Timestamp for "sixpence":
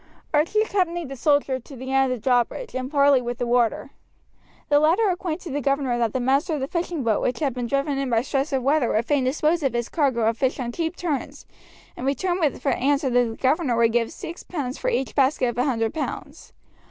14.11-14.75